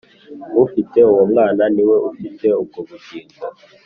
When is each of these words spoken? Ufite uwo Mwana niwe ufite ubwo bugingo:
Ufite 0.65 0.99
uwo 1.11 1.23
Mwana 1.31 1.63
niwe 1.73 1.97
ufite 2.09 2.47
ubwo 2.61 2.79
bugingo: 2.87 3.45